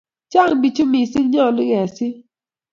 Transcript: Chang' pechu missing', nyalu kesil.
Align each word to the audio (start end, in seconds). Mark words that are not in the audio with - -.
Chang' 0.31 0.57
pechu 0.61 0.83
missing', 0.91 1.29
nyalu 1.31 1.63
kesil. 1.69 2.13